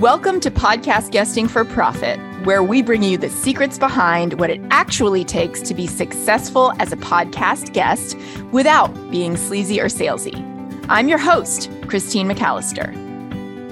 [0.00, 4.60] Welcome to Podcast Guesting for Profit, where we bring you the secrets behind what it
[4.70, 8.14] actually takes to be successful as a podcast guest
[8.52, 10.36] without being sleazy or salesy.
[10.90, 12.94] I'm your host, Christine McAllister.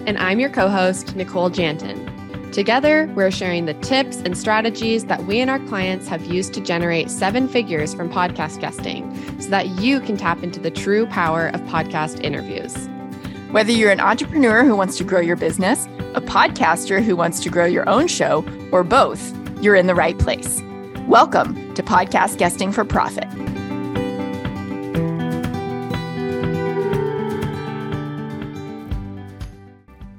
[0.07, 2.51] And I'm your co host, Nicole Janton.
[2.55, 6.63] Together, we're sharing the tips and strategies that we and our clients have used to
[6.63, 11.49] generate seven figures from podcast guesting so that you can tap into the true power
[11.49, 12.89] of podcast interviews.
[13.51, 17.51] Whether you're an entrepreneur who wants to grow your business, a podcaster who wants to
[17.51, 20.63] grow your own show, or both, you're in the right place.
[21.09, 23.27] Welcome to Podcast Guesting for Profit.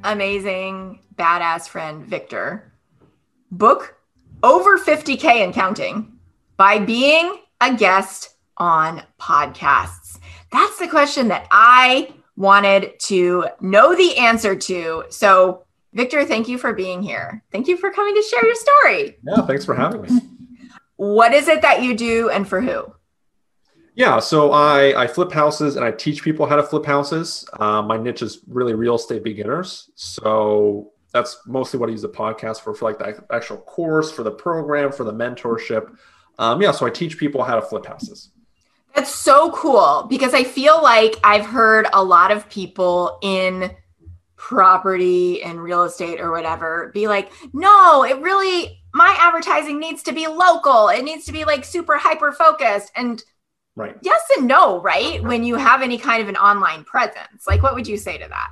[0.03, 2.73] Amazing, badass friend Victor.
[3.51, 3.97] Book
[4.43, 6.19] over 50K and counting
[6.57, 10.19] by being a guest on podcasts.
[10.51, 15.05] That's the question that I wanted to know the answer to.
[15.09, 15.64] So,
[15.95, 17.41] Victor, thank you for being here.
[17.53, 19.17] Thank you for coming to share your story.
[19.23, 20.09] Yeah, thanks for having me.
[20.97, 22.85] What is it that you do and for who?
[23.95, 27.45] Yeah, so I, I flip houses and I teach people how to flip houses.
[27.59, 29.89] Uh, my niche is really real estate beginners.
[29.95, 34.23] So that's mostly what I use the podcast for, for like the actual course, for
[34.23, 35.93] the program, for the mentorship.
[36.39, 38.31] Um, yeah, so I teach people how to flip houses.
[38.95, 43.75] That's so cool because I feel like I've heard a lot of people in
[44.45, 50.13] property and real estate or whatever be like, no, it really, my advertising needs to
[50.13, 50.89] be local.
[50.89, 52.91] It needs to be like super hyper focused.
[52.95, 53.23] And
[53.75, 53.97] right.
[54.03, 55.23] yes and no, right?
[55.23, 58.27] When you have any kind of an online presence, like what would you say to
[58.27, 58.51] that?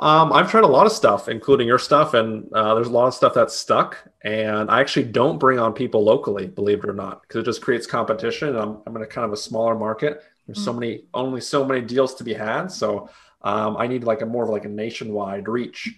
[0.00, 3.06] Um, I've tried a lot of stuff, including your stuff, and uh, there's a lot
[3.06, 3.98] of stuff that's stuck.
[4.22, 7.60] And I actually don't bring on people locally, believe it or not, because it just
[7.60, 8.56] creates competition.
[8.56, 10.22] I'm, I'm in a kind of a smaller market.
[10.46, 10.64] There's mm-hmm.
[10.64, 12.68] so many, only so many deals to be had.
[12.72, 13.10] So
[13.44, 15.94] um, I need like a more of like a nationwide reach.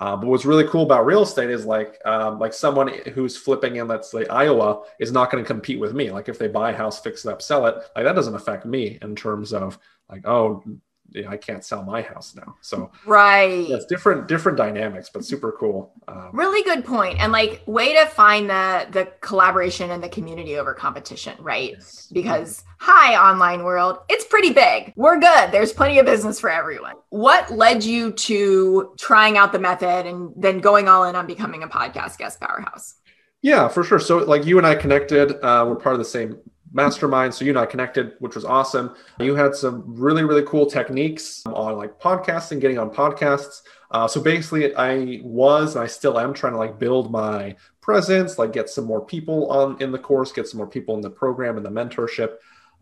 [0.00, 3.76] Uh, but what's really cool about real estate is like um, like someone who's flipping
[3.76, 6.10] in let's say Iowa is not going to compete with me.
[6.10, 8.64] Like if they buy a house, fix it up, sell it, like that doesn't affect
[8.64, 9.78] me in terms of
[10.08, 10.62] like oh
[11.28, 12.56] I can't sell my house now.
[12.60, 15.92] So right, yeah, it's different different dynamics, but super cool.
[16.06, 20.56] Um, really good point, and like way to find the the collaboration and the community
[20.58, 21.72] over competition, right?
[21.72, 22.08] Yes.
[22.12, 24.92] Because hi, online world, it's pretty big.
[24.96, 25.50] We're good.
[25.50, 26.96] There's plenty of business for everyone.
[27.08, 31.62] What led you to trying out the method and then going all in on becoming
[31.62, 32.94] a podcast guest powerhouse?
[33.40, 34.00] Yeah, for sure.
[34.00, 35.32] So like you and I connected.
[35.42, 36.38] Uh, we're part of the same
[36.78, 37.34] mastermind.
[37.34, 38.94] So you and I connected, which was awesome.
[39.18, 43.62] You had some really, really cool techniques on like podcasting, getting on podcasts.
[43.90, 48.38] Uh, so basically, I was and I still am trying to like build my presence,
[48.38, 51.10] like get some more people on in the course, get some more people in the
[51.10, 52.36] program and the mentorship.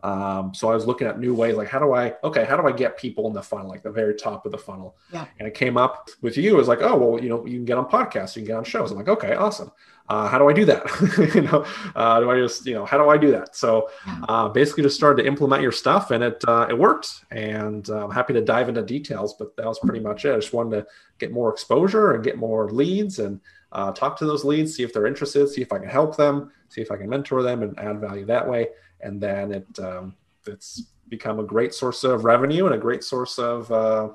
[0.07, 2.67] Um, so I was looking at new ways, like how do I, okay, how do
[2.67, 4.95] I get people in the funnel, like the very top of the funnel?
[5.11, 5.25] Yeah.
[5.39, 6.55] And it came up with you.
[6.55, 8.57] It was like, oh, well, you know, you can get on podcasts, you can get
[8.57, 8.91] on shows.
[8.91, 9.71] I'm like, okay, awesome
[10.09, 11.31] uh, how do I do that?
[11.35, 11.65] you know,
[11.95, 13.55] uh, do I just, you know, how do I do that?
[13.55, 13.89] So
[14.29, 17.25] uh, basically just started to implement your stuff and it, uh, it worked.
[17.31, 20.33] And uh, I'm happy to dive into details, but that was pretty much it.
[20.33, 20.87] I just wanted to
[21.19, 23.41] get more exposure and get more leads and
[23.71, 26.51] uh, talk to those leads, see if they're interested, see if I can help them,
[26.69, 28.69] see if I can mentor them and add value that way.
[29.01, 33.39] And then it, um, it's become a great source of revenue and a great source
[33.39, 33.69] of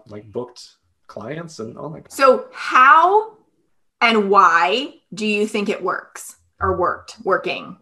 [0.06, 0.76] like booked
[1.06, 2.12] clients and all that.
[2.12, 3.36] So how
[4.02, 7.78] and why do you think it works or worked working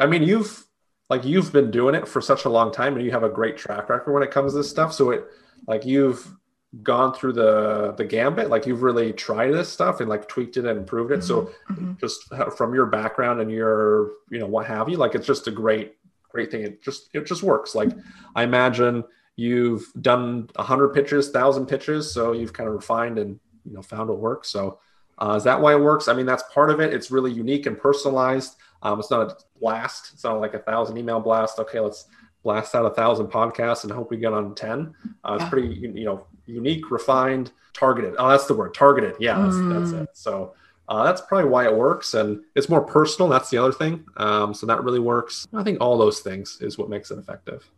[0.00, 0.64] i mean you've
[1.10, 3.58] like you've been doing it for such a long time and you have a great
[3.58, 5.24] track record when it comes to this stuff so it
[5.66, 6.32] like you've
[6.82, 10.64] gone through the the gambit like you've really tried this stuff and like tweaked it
[10.64, 11.26] and improved it mm-hmm.
[11.26, 11.92] so mm-hmm.
[12.00, 12.24] just
[12.56, 15.96] from your background and your you know what have you like it's just a great
[16.28, 17.90] great thing it just it just works like
[18.34, 19.04] i imagine
[19.36, 24.08] you've done 100 pitches 1000 pitches so you've kind of refined and you know found
[24.08, 24.78] what works so
[25.18, 26.08] uh, is that why it works?
[26.08, 26.92] I mean, that's part of it.
[26.92, 28.56] It's really unique and personalized.
[28.82, 30.10] Um, it's not a blast.
[30.12, 31.58] It's not like a thousand email blast.
[31.58, 32.06] Okay, let's
[32.42, 34.94] blast out a thousand podcasts and hope we get on 10.
[35.24, 35.48] Uh, it's yeah.
[35.48, 38.14] pretty, you know, unique, refined, targeted.
[38.18, 39.14] Oh, that's the word targeted.
[39.20, 39.80] Yeah, that's, mm.
[39.80, 40.08] that's it.
[40.14, 40.54] So
[40.88, 42.14] uh, that's probably why it works.
[42.14, 43.28] And it's more personal.
[43.28, 44.04] That's the other thing.
[44.16, 45.46] Um, so that really works.
[45.54, 47.68] I think all those things is what makes it effective.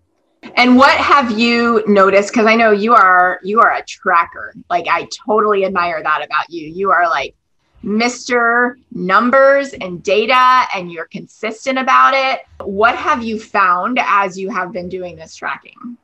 [0.57, 2.33] And what have you noticed?
[2.33, 4.55] Because I know you are you are a tracker.
[4.71, 6.69] Like I totally admire that about you.
[6.69, 7.35] You are like
[7.85, 8.75] Mr.
[8.93, 12.41] Numbers and data, and you're consistent about it.
[12.65, 15.97] What have you found as you have been doing this tracking?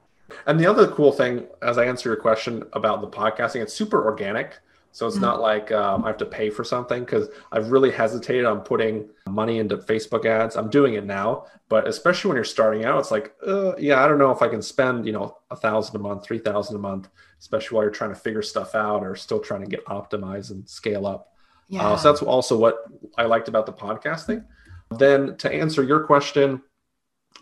[0.47, 4.05] And the other cool thing, as I answer your question about the podcasting, it's super
[4.05, 4.59] organic.
[4.93, 5.23] So it's Mhm.
[5.23, 9.09] not like um, I have to pay for something because I've really hesitated on putting
[9.29, 10.57] money into Facebook ads.
[10.57, 14.07] I'm doing it now, but especially when you're starting out, it's like, uh, yeah, I
[14.07, 16.79] don't know if I can spend, you know, a thousand a month, three thousand a
[16.79, 17.09] month,
[17.41, 20.69] especially while you're trying to figure stuff out or still trying to get optimized and
[20.69, 21.33] scale up.
[21.69, 21.89] Yeah.
[21.89, 22.77] Uh, so that's also what
[23.19, 24.45] I liked about the podcasting.
[24.97, 26.63] Then to answer your question,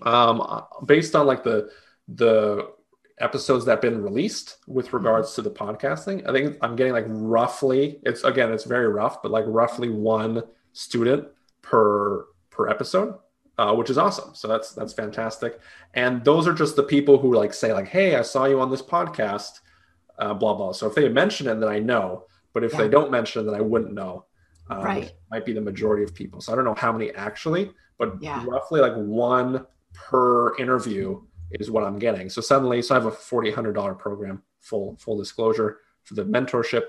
[0.00, 1.70] um, based on like the
[2.16, 2.70] the
[3.18, 7.04] episodes that have been released with regards to the podcasting, I think I'm getting like
[7.08, 8.00] roughly.
[8.04, 10.42] It's again, it's very rough, but like roughly one
[10.72, 11.28] student
[11.62, 13.14] per per episode.
[13.58, 14.34] Uh, which is awesome.
[14.34, 15.60] So that's that's fantastic.
[15.92, 18.70] And those are just the people who like say like, "Hey, I saw you on
[18.70, 19.60] this podcast,"
[20.18, 20.72] uh, blah blah.
[20.72, 22.24] So if they mention it, then I know.
[22.54, 22.78] But if Yeah.
[22.78, 24.24] they don't mention it, then I wouldn't know.
[24.70, 25.12] Um, Right.
[25.30, 26.40] Might be the majority of people.
[26.40, 28.42] So I don't know how many actually, but Yeah.
[28.48, 31.20] roughly like one per interview
[31.60, 32.28] is what I'm getting.
[32.30, 34.42] So suddenly, so I have a forty hundred dollar program.
[34.60, 36.84] Full full disclosure for the mentorship.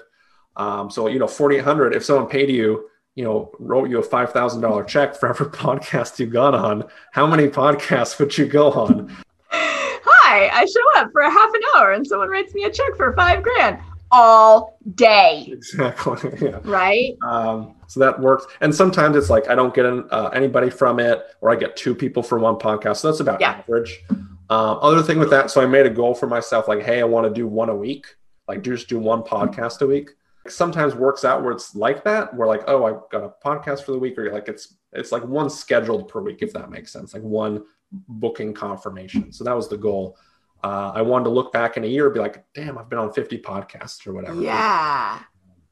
[0.56, 1.96] Um, so you know, forty eight hundred.
[1.96, 5.48] If someone paid you, you know, wrote you a five thousand dollar check for every
[5.48, 9.16] podcast you got on, how many podcasts would you go on?
[9.52, 12.96] Hi, I show up for a half an hour and someone writes me a check
[12.98, 13.80] for five grand
[14.12, 16.32] all day, Exactly.
[16.42, 16.60] Yeah.
[16.66, 17.18] right?
[17.24, 18.46] Um, so that works.
[18.62, 21.76] And sometimes it's like I don't get an, uh, anybody from it, or I get
[21.76, 22.98] two people from one podcast.
[22.98, 23.54] So that's about Yeah.
[23.68, 24.04] average.
[24.54, 27.06] Um, other thing with that, so I made a goal for myself, like, hey, I
[27.06, 28.06] want to do one a week,
[28.48, 30.12] like just do one podcast a week.
[30.48, 33.94] Sometimes works out where it's like that, where like, oh, I've got a podcast for
[33.94, 37.16] the week, or like it's it's like one scheduled per week, if that makes sense,
[37.16, 39.32] like one booking confirmation.
[39.32, 40.18] So that was the goal.
[40.64, 43.00] Uh, I wanted to look back in a year and be like, damn, I've been
[43.00, 44.40] on 50 podcasts or whatever.
[44.40, 45.20] Yeah.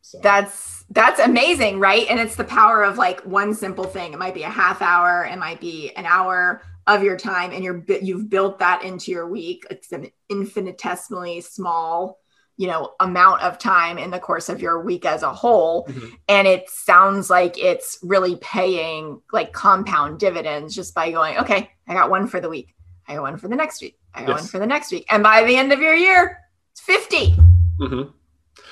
[0.02, 2.08] So That's that's amazing, right?
[2.10, 4.14] And it's the power of like one simple thing.
[4.14, 6.64] It might be a half hour, it might be an hour
[6.96, 9.66] of your time and you're you've built that into your week.
[9.70, 12.20] It's an infinitesimally small,
[12.58, 15.86] you know, amount of time in the course of your week as a whole.
[15.88, 16.12] Mhm.
[16.28, 21.94] And it sounds like it's really paying like compound dividends just by going, okay, I
[21.94, 22.76] got one for the week.
[23.08, 23.98] I got one for the next week.
[24.14, 24.42] I got Yes.
[24.42, 25.06] one for the next week.
[25.10, 26.38] And by the end of your year,
[26.72, 27.36] it's 50.
[27.80, 28.04] hmm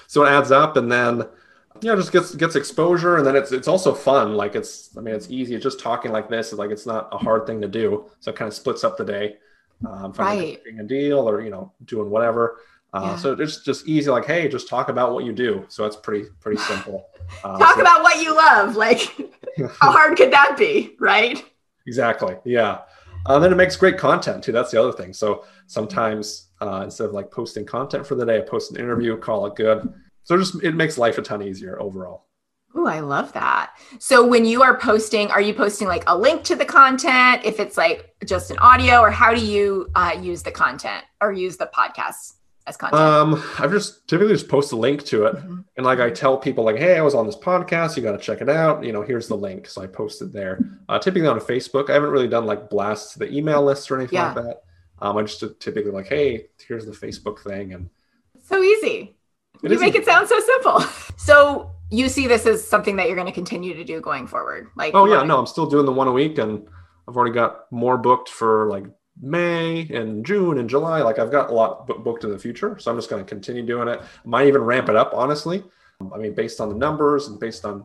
[0.07, 1.25] So it adds up, and then
[1.81, 4.33] yeah, just gets gets exposure, and then it's it's also fun.
[4.35, 5.55] Like it's, I mean, it's easy.
[5.55, 6.51] It's just talking like this.
[6.53, 8.09] Like it's not a hard thing to do.
[8.19, 9.37] So it kind of splits up the day.
[9.87, 10.59] Um, Right.
[10.77, 12.57] a deal or you know doing whatever.
[12.93, 13.15] Uh, Yeah.
[13.17, 14.09] So it's just easy.
[14.09, 15.65] Like hey, just talk about what you do.
[15.69, 17.05] So it's pretty pretty simple.
[17.43, 18.75] Um, Talk so- about what you love.
[18.75, 18.99] Like,
[19.79, 20.95] how hard could that be?
[20.99, 21.43] Right.
[21.87, 22.35] Exactly.
[22.43, 22.79] Yeah.
[23.25, 24.51] Uh, then it makes great content too.
[24.51, 25.13] That's the other thing.
[25.13, 29.17] So sometimes uh, instead of like posting content for the day, I post an interview,
[29.17, 29.93] call it good.
[30.23, 32.25] So just it makes life a ton easier overall.
[32.75, 33.71] Oh, I love that.
[33.97, 37.41] So when you are posting, are you posting like a link to the content?
[37.43, 41.31] If it's like just an audio, or how do you uh, use the content or
[41.31, 42.33] use the podcast
[42.67, 43.01] as content?
[43.01, 45.63] Um, I've just typically just post a link to it, Mhm.
[45.77, 47.97] and like I tell people like, hey, I was on this podcast.
[47.97, 48.83] You got to check it out.
[48.83, 49.67] You know, here's the link.
[49.67, 50.59] So I post it there.
[50.87, 53.97] Uh, typically on Facebook, I haven't really done like blasts to the email list or
[53.97, 54.33] anything Yeah.
[54.33, 54.61] like that.
[55.01, 57.89] Um, I just typically like, hey, here's the Facebook thing, and
[58.43, 59.15] So easy.
[59.63, 60.83] It you make it sound so simple.
[61.19, 64.69] So you see this as something that you're going to continue to do going forward.
[64.75, 66.65] Like, Oh yeah, no, I'm still doing the one a week, and
[67.07, 68.85] I've already got more booked for like
[69.21, 71.01] May and June and July.
[71.01, 73.65] Like I've got a lot booked in the future, so I'm just going to continue
[73.65, 74.01] doing it.
[74.23, 75.63] Might even ramp it up, honestly.
[76.13, 77.83] I mean, based on the numbers and based on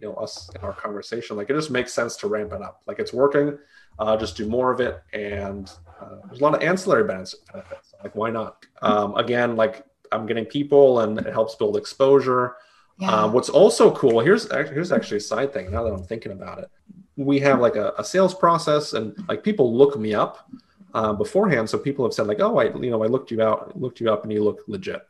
[0.00, 2.82] you know us in our conversation, like it just makes sense to ramp it up.
[2.86, 3.56] Like it's working.
[3.98, 5.70] Uh, just do more of it, and
[6.00, 7.36] uh, there's a lot of ancillary benefits.
[7.52, 7.94] benefits.
[8.02, 8.66] Like why not?
[8.82, 9.86] Um, again, like
[10.16, 12.56] I'm getting people, and it helps build exposure.
[12.98, 13.10] Yeah.
[13.10, 15.70] Um, what's also cool here's here's actually a side thing.
[15.70, 16.70] Now that I'm thinking about it,
[17.16, 20.48] we have like a, a sales process, and like people look me up
[20.94, 21.68] uh, beforehand.
[21.68, 24.10] So people have said like, oh, I you know I looked you out, looked you
[24.10, 25.02] up, and you look legit.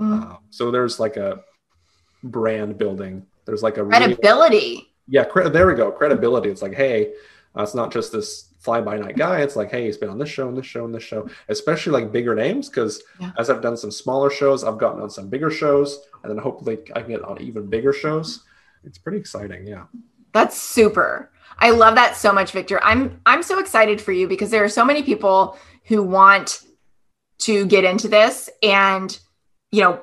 [0.00, 0.22] Mm.
[0.22, 1.40] Um, so there's like a
[2.24, 3.24] brand building.
[3.44, 4.92] There's like a real- Credibility.
[5.08, 5.90] yeah, cre- there we go.
[5.90, 6.50] Credibility.
[6.50, 7.12] It's like, hey,
[7.56, 9.40] uh, it's not just this fly by night guy.
[9.40, 11.92] It's like, hey, he's been on this show and this show and this show, especially
[11.92, 12.68] like bigger names.
[12.68, 13.30] Because Yeah.
[13.38, 16.78] as I've done some smaller shows, I've gotten on some bigger shows, and then hopefully
[16.94, 18.44] I can get on even bigger shows.
[18.84, 19.66] It's pretty exciting.
[19.66, 19.84] Yeah.
[20.32, 21.30] That's super.
[21.58, 22.80] I love that so much, Victor.
[22.82, 26.62] I'm I'm so excited for you because there are so many people who want
[27.38, 29.18] to get into this and
[29.70, 30.02] you know,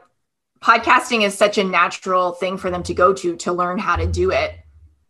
[0.62, 4.06] podcasting is such a natural thing for them to go to to learn how to
[4.08, 4.56] do it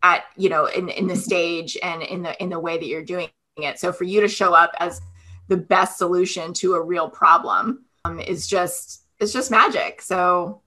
[0.02, 3.04] at, you know, in in the stage and in the in the way that you're
[3.04, 3.78] doing it.
[3.78, 5.00] So for you to show up as
[5.48, 10.02] the best solution to a real problem um, is just it's just magic.
[10.02, 10.62] So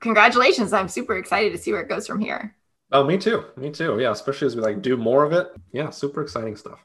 [0.00, 0.72] congratulations.
[0.72, 2.54] I'm super excited to see where it goes from here.
[2.92, 3.44] Oh, me too.
[3.56, 3.98] Me too.
[4.00, 4.10] Yeah.
[4.10, 5.48] Especially as we like do more of it.
[5.72, 5.90] Yeah.
[5.90, 6.84] Super exciting stuff.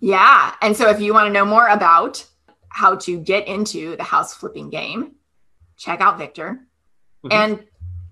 [0.00, 0.54] Yeah.
[0.62, 2.24] And so if you want to know more about
[2.68, 5.16] how to get into the house flipping game,
[5.76, 6.60] check out Victor.
[7.24, 7.32] Mhm.
[7.32, 7.66] And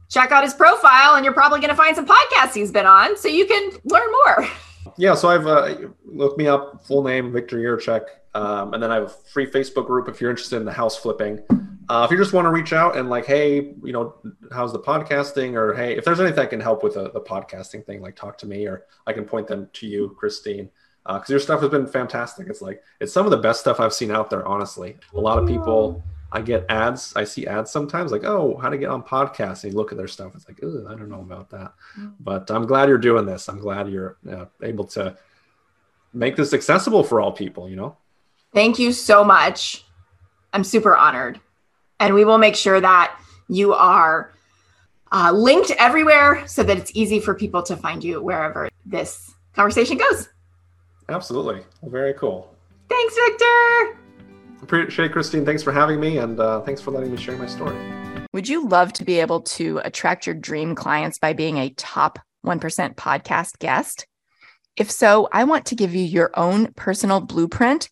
[0.08, 3.16] check out his profile and you're probably going to find some podcasts he's been on
[3.16, 4.48] so you can learn more.
[4.98, 5.74] Yeah, so I've uh,
[6.06, 9.86] looked me up, full name Victor Yurchek, um, and then I have a free Facebook
[9.86, 11.40] group if you're interested in the house flipping.
[11.88, 14.14] Uh, if you just want to reach out and like, hey, you know,
[14.52, 17.84] how's the podcasting, or hey, if there's anything I can help with the, the podcasting
[17.84, 20.70] thing, like talk to me, or I can point them to you, Christine,
[21.04, 22.48] because uh, your stuff has been fantastic.
[22.48, 24.46] It's like it's some of the best stuff I've seen out there.
[24.46, 26.02] Honestly, a lot of people
[26.32, 27.12] I get ads.
[27.16, 29.64] I see ads sometimes like, oh, how to get on podcasts.
[29.64, 30.34] And you look at their stuff.
[30.34, 31.72] It's like, I don't know about that.
[31.98, 32.14] Mm.
[32.20, 33.48] But I'm glad you're doing this.
[33.48, 35.16] I'm glad you're uh, able to
[36.12, 37.96] make this accessible for all people, you know?
[38.52, 39.84] Thank you so much.
[40.52, 41.40] I'm super honored.
[42.00, 43.18] And we will make sure that
[43.48, 44.32] you are
[45.12, 49.96] uh, linked everywhere so that it's easy for people to find you wherever this conversation
[49.96, 50.28] goes.
[51.08, 51.62] Absolutely.
[51.84, 52.54] Very cool.
[52.88, 54.05] Thanks, Victor.
[54.62, 55.44] Appreciate Christine.
[55.44, 57.76] Thanks for having me and uh, thanks for letting me share my story.
[58.32, 62.18] Would you love to be able to attract your dream clients by being a top
[62.44, 62.60] 1%
[62.94, 64.06] podcast guest?
[64.76, 67.88] If so, I want to give you your own personal blueprint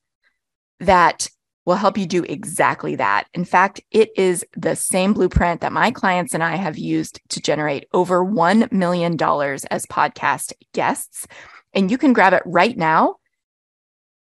[0.81, 1.29] that
[1.65, 3.27] will help you do exactly that.
[3.33, 7.41] In fact, it is the same blueprint that my clients and I have used to
[7.41, 11.27] generate over $1 million as podcast guests.
[11.73, 13.17] And you can grab it right now